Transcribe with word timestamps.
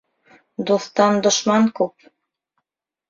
Дуҫтан 0.71 1.21
дошман 1.27 1.71
күп. 1.81 2.11